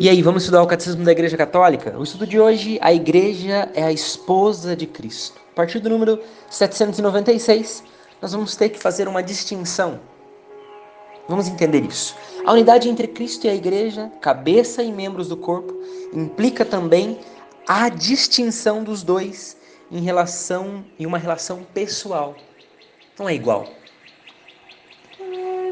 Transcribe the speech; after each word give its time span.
E 0.00 0.08
aí, 0.08 0.22
vamos 0.22 0.42
estudar 0.42 0.62
o 0.62 0.66
Catecismo 0.66 1.04
da 1.04 1.12
Igreja 1.12 1.36
Católica? 1.36 1.96
O 1.98 2.02
estudo 2.02 2.26
de 2.26 2.40
hoje, 2.40 2.78
a 2.80 2.92
Igreja 2.92 3.70
é 3.74 3.84
a 3.84 3.92
esposa 3.92 4.74
de 4.74 4.86
Cristo. 4.86 5.40
A 5.52 5.54
partir 5.54 5.80
do 5.80 5.90
número 5.90 6.18
796, 6.48 7.84
nós 8.20 8.32
vamos 8.32 8.56
ter 8.56 8.70
que 8.70 8.78
fazer 8.78 9.06
uma 9.06 9.22
distinção. 9.22 10.00
Vamos 11.28 11.46
entender 11.46 11.84
isso. 11.84 12.16
A 12.44 12.52
unidade 12.52 12.88
entre 12.88 13.06
Cristo 13.06 13.46
e 13.46 13.50
a 13.50 13.54
Igreja, 13.54 14.10
cabeça 14.20 14.82
e 14.82 14.90
membros 14.90 15.28
do 15.28 15.36
corpo, 15.36 15.72
implica 16.12 16.64
também 16.64 17.20
a 17.68 17.88
distinção 17.88 18.82
dos 18.82 19.02
dois 19.02 19.56
em 19.90 20.00
relação 20.00 20.84
em 20.98 21.04
uma 21.04 21.18
relação 21.18 21.64
pessoal. 21.74 22.34
Não 23.18 23.28
é 23.28 23.34
igual. 23.34 23.68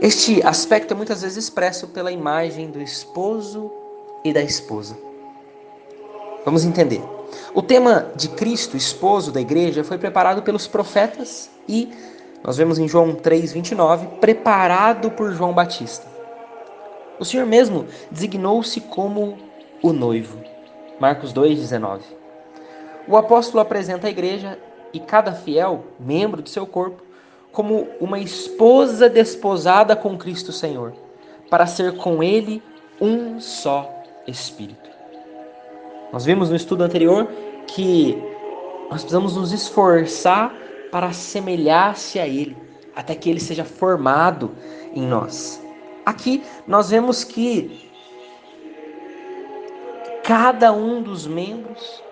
Este 0.03 0.43
aspecto 0.47 0.93
é 0.93 0.97
muitas 0.97 1.23
vezes 1.23 1.45
expresso 1.45 1.89
pela 1.89 2.13
imagem 2.13 2.71
do 2.71 2.81
esposo 2.81 3.80
e 4.25 4.33
da 4.33 4.43
esposa. 4.43 4.97
Vamos 6.45 6.65
entender. 6.65 7.03
O 7.55 7.63
tema 7.63 8.11
de 8.17 8.29
Cristo, 8.29 8.77
esposo 8.77 9.31
da 9.31 9.41
igreja, 9.41 9.85
foi 9.85 9.99
preparado 9.99 10.43
pelos 10.43 10.67
profetas 10.67 11.51
e 11.69 11.91
nós 12.43 12.57
vemos 12.57 12.79
em 12.79 12.89
João 12.89 13.15
3:29, 13.15 14.07
preparado 14.21 15.11
por 15.11 15.33
João 15.33 15.53
Batista. 15.53 16.07
O 17.19 17.25
Senhor 17.25 17.47
mesmo 17.47 17.87
designou-se 18.11 18.81
como 18.81 19.37
o 19.83 19.93
noivo. 19.93 20.39
Marcos 20.99 21.33
2:19. 21.33 22.03
O 23.07 23.17
apóstolo 23.17 23.61
apresenta 23.61 24.07
a 24.07 24.11
igreja 24.11 24.59
e 24.93 24.99
cada 24.99 25.33
fiel, 25.33 25.85
membro 25.99 26.43
de 26.43 26.51
seu 26.51 26.67
corpo, 26.67 27.03
como 27.53 27.89
uma 28.01 28.19
esposa 28.19 29.09
desposada 29.09 29.95
com 29.95 30.17
Cristo 30.17 30.53
Senhor, 30.53 30.95
para 31.51 31.67
ser 31.67 31.97
com 31.97 32.23
ele 32.23 32.63
um 33.01 33.41
só 33.41 34.00
espírito. 34.27 34.91
Nós 36.13 36.25
vimos 36.25 36.51
no 36.51 36.57
estudo 36.57 36.83
anterior 36.83 37.29
que 37.67 38.17
nós 38.91 39.03
precisamos 39.03 39.37
nos 39.37 39.53
esforçar 39.53 40.53
para 40.91 41.07
assemelhar-se 41.07 42.19
a 42.19 42.27
ele, 42.27 42.57
até 42.95 43.15
que 43.15 43.31
ele 43.31 43.39
seja 43.39 43.65
formado 43.65 44.51
em 44.93 45.03
nós. 45.03 45.63
Aqui 46.05 46.43
nós 46.67 46.91
vemos 46.91 47.23
que 47.23 47.89
cada 50.25 50.73
um 50.73 51.03
dos 51.03 51.27
membros 51.27 52.03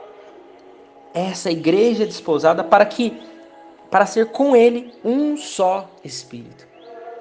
essa 1.13 1.51
igreja 1.51 2.07
desposada 2.07 2.63
para 2.63 2.85
que 2.85 3.21
para 3.91 4.07
ser 4.07 4.27
com 4.27 4.55
ele 4.55 4.93
um 5.03 5.37
só 5.37 5.91
espírito. 6.05 6.67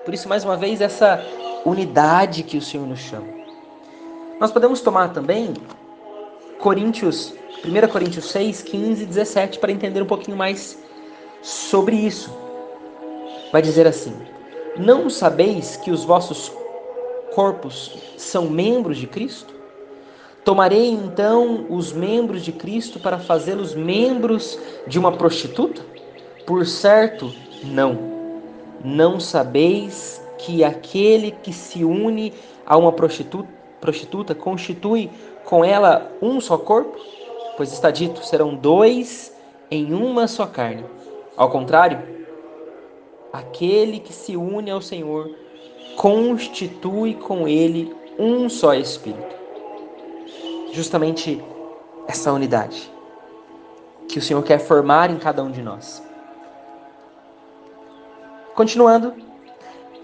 Por 0.03 0.13
isso 0.13 0.27
mais 0.27 0.43
uma 0.43 0.57
vez 0.57 0.81
essa 0.81 1.23
unidade 1.65 2.43
que 2.43 2.57
o 2.57 2.61
Senhor 2.61 2.85
nos 2.85 2.99
chama. 2.99 3.36
Nós 4.39 4.51
podemos 4.51 4.81
tomar 4.81 5.13
também 5.13 5.51
Coríntios, 6.59 7.33
1 7.65 7.87
Coríntios 7.87 8.25
6, 8.29 8.61
15 8.61 9.03
e 9.03 9.05
17 9.07 9.57
para 9.57 9.71
entender 9.71 10.01
um 10.01 10.05
pouquinho 10.05 10.37
mais 10.37 10.77
sobre 11.41 11.95
isso. 11.95 12.31
Vai 13.51 13.63
dizer 13.63 13.87
assim: 13.87 14.15
Não 14.77 15.09
sabeis 15.09 15.75
que 15.75 15.89
os 15.89 16.03
vossos 16.03 16.51
corpos 17.33 17.97
são 18.15 18.47
membros 18.47 18.97
de 18.97 19.07
Cristo? 19.07 19.55
Tomarei 20.45 20.91
então 20.91 21.65
os 21.69 21.91
membros 21.91 22.43
de 22.45 22.51
Cristo 22.51 22.99
para 22.99 23.17
fazê-los 23.17 23.73
membros 23.73 24.59
de 24.85 24.99
uma 24.99 25.11
prostituta? 25.11 25.81
Por 26.45 26.63
certo, 26.65 27.33
não. 27.63 27.97
Não 28.85 29.19
sabeis 29.19 30.21
que 30.37 30.63
aquele 30.63 31.31
que 31.31 31.51
se 31.51 31.83
une 31.83 32.33
a 32.65 32.77
uma 32.77 32.91
prostituta 32.91 33.57
prostituta 33.87 34.35
constitui 34.35 35.09
com 35.45 35.63
ela 35.63 36.11
um 36.21 36.41
só 36.41 36.57
corpo? 36.57 36.97
Pois 37.55 37.71
está 37.71 37.89
dito: 37.89 38.25
serão 38.25 38.53
dois 38.53 39.33
em 39.71 39.93
uma 39.93 40.27
só 40.27 40.45
carne. 40.45 40.83
Ao 41.37 41.49
contrário, 41.49 41.99
aquele 43.31 43.99
que 43.99 44.11
se 44.11 44.35
une 44.35 44.69
ao 44.69 44.81
Senhor 44.81 45.31
constitui 45.95 47.13
com 47.13 47.47
ele 47.47 47.95
um 48.19 48.49
só 48.49 48.73
espírito. 48.73 49.35
Justamente 50.73 51.41
essa 52.07 52.31
unidade 52.33 52.91
que 54.09 54.19
o 54.19 54.21
Senhor 54.21 54.43
quer 54.43 54.59
formar 54.59 55.09
em 55.09 55.17
cada 55.17 55.41
um 55.43 55.51
de 55.51 55.61
nós. 55.61 56.03
Continuando, 58.53 59.13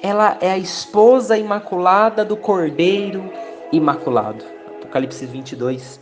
ela 0.02 0.38
é 0.42 0.52
a 0.52 0.58
esposa 0.58 1.38
imaculada 1.38 2.24
do 2.24 2.36
Cordeiro 2.36 3.32
imaculado. 3.74 4.46
Apocalipse 4.78 5.26
22. 5.26 6.00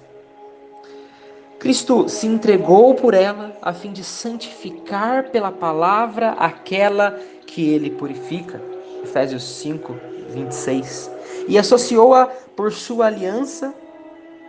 Cristo 1.57 2.09
se 2.09 2.27
entregou 2.27 2.95
por 2.95 3.13
ela 3.13 3.55
a 3.61 3.71
fim 3.73 3.91
de 3.91 4.03
santificar 4.03 5.29
pela 5.29 5.51
palavra 5.51 6.31
aquela 6.31 7.19
que 7.45 7.69
ele 7.69 7.91
purifica. 7.91 8.61
Efésios 9.03 9.43
5, 9.43 9.95
26. 10.29 11.11
E 11.47 11.57
associou-a 11.57 12.27
por 12.55 12.71
sua 12.71 13.07
aliança 13.07 13.73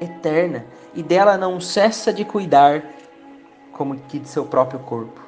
eterna, 0.01 0.67
e 0.95 1.03
dela 1.03 1.37
não 1.37 1.61
cessa 1.61 2.13
de 2.13 2.25
cuidar, 2.25 2.85
como 3.73 3.97
que 3.97 4.19
de 4.19 4.29
seu 4.29 4.45
próprio 4.45 4.81
corpo. 4.81 5.21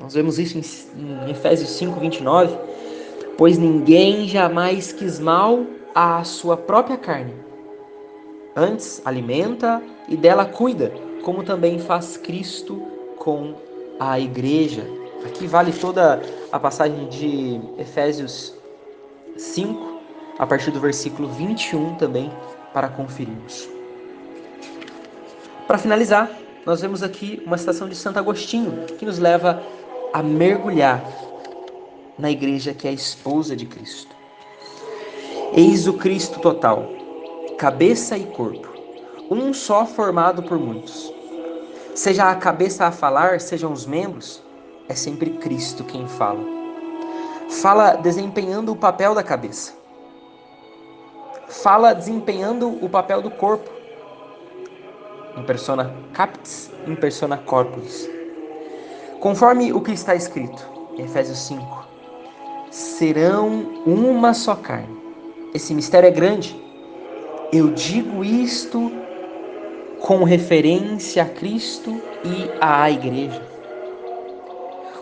Nós 0.00 0.14
vemos 0.14 0.38
isso 0.38 0.58
em, 0.58 1.30
Efésios 1.30 1.70
5, 1.70 1.98
29. 2.00 2.56
Pois 3.36 3.56
ninguém 3.56 4.26
jamais 4.26 4.92
quis 4.92 5.18
mal 5.18 5.64
à 5.94 6.22
sua 6.24 6.56
própria 6.56 6.96
carne. 6.96 7.34
Antes 8.56 9.00
alimenta 9.04 9.82
e 10.08 10.16
dela 10.16 10.44
cuida, 10.44 10.92
como 11.22 11.44
também 11.44 11.78
faz 11.78 12.16
Cristo 12.16 12.82
com 13.18 13.54
a 14.00 14.18
igreja. 14.18 14.86
Aqui 15.26 15.46
vale 15.46 15.72
toda 15.72 16.22
a 16.50 16.58
passagem 16.58 17.08
de 17.08 17.60
Efésios 17.78 18.54
5, 19.36 20.00
a 20.38 20.46
partir 20.46 20.70
do 20.70 20.80
versículo 20.80 21.28
21 21.28 21.96
também, 21.96 22.32
para 22.72 22.88
conferirmos. 22.88 23.68
Para 25.66 25.78
finalizar, 25.78 26.30
nós 26.64 26.80
vemos 26.80 27.02
aqui 27.02 27.42
uma 27.44 27.58
citação 27.58 27.88
de 27.88 27.94
Santo 27.94 28.18
Agostinho, 28.18 28.86
que 28.98 29.04
nos 29.04 29.18
leva 29.18 29.62
a 30.12 30.22
mergulhar 30.22 31.02
na 32.18 32.30
igreja 32.30 32.74
que 32.74 32.86
é 32.86 32.90
a 32.90 32.94
esposa 32.94 33.54
de 33.54 33.66
Cristo. 33.66 34.17
Eis 35.54 35.88
o 35.88 35.94
Cristo 35.94 36.40
total, 36.40 36.84
cabeça 37.56 38.18
e 38.18 38.26
corpo, 38.26 38.68
um 39.30 39.54
só 39.54 39.86
formado 39.86 40.42
por 40.42 40.58
muitos. 40.58 41.12
Seja 41.94 42.30
a 42.30 42.34
cabeça 42.34 42.84
a 42.84 42.92
falar, 42.92 43.40
sejam 43.40 43.72
os 43.72 43.86
membros, 43.86 44.42
é 44.88 44.94
sempre 44.94 45.30
Cristo 45.30 45.84
quem 45.84 46.06
fala. 46.06 46.44
Fala 47.48 47.94
desempenhando 47.94 48.72
o 48.72 48.76
papel 48.76 49.14
da 49.14 49.22
cabeça. 49.22 49.72
Fala 51.48 51.94
desempenhando 51.94 52.68
o 52.84 52.88
papel 52.88 53.22
do 53.22 53.30
corpo. 53.30 53.70
Em 55.34 55.42
persona 55.44 55.94
captis, 56.12 56.70
em 56.86 56.94
persona 56.94 57.38
corporis. 57.38 58.08
Conforme 59.18 59.72
o 59.72 59.80
que 59.80 59.92
está 59.92 60.14
escrito 60.14 60.62
Efésios 60.98 61.38
5, 61.38 61.86
serão 62.70 63.82
uma 63.86 64.34
só 64.34 64.54
carne 64.54 64.97
esse 65.54 65.74
mistério 65.74 66.08
é 66.08 66.10
grande. 66.10 66.56
Eu 67.52 67.70
digo 67.70 68.24
isto 68.24 68.92
com 70.00 70.22
referência 70.22 71.22
a 71.22 71.26
Cristo 71.26 72.00
e 72.24 72.50
à 72.60 72.90
Igreja. 72.90 73.42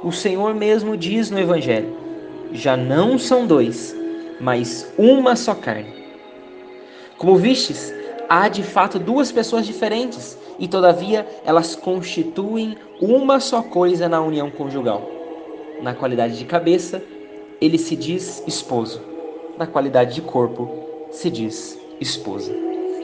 O 0.03 0.12
Senhor 0.12 0.55
mesmo 0.55 0.97
diz 0.97 1.31
no 1.31 1.41
Evangelho: 1.41 1.97
já 2.53 2.77
não 2.77 3.19
são 3.19 3.47
dois, 3.47 3.95
mas 4.41 4.93
uma 4.97 5.35
só 5.35 5.55
carne. 5.55 5.93
Como 7.19 7.37
vistes, 7.37 7.93
há 8.29 8.49
de 8.49 8.62
fato 8.62 8.99
duas 8.99 9.32
pessoas 9.32 9.67
diferentes, 9.67 10.38
e 10.59 10.69
todavia 10.69 11.26
elas 11.44 11.75
constituem 11.75 12.76
uma 13.00 13.41
só 13.41 13.62
coisa 13.62 14.09
na 14.09 14.20
união 14.20 14.50
conjugal. 14.50 15.11
Na 15.82 15.94
qualidade 15.94 16.38
de 16.38 16.44
cabeça, 16.44 17.03
ele 17.61 17.79
se 17.79 17.97
diz 17.97 18.43
esposo 18.47 19.16
na 19.58 19.67
qualidade 19.67 20.14
de 20.14 20.23
corpo, 20.23 20.69
se 21.11 21.31
diz 21.31 21.79
esposa. 22.00 22.66